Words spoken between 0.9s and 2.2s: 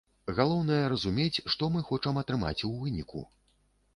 разумець, што мы хочам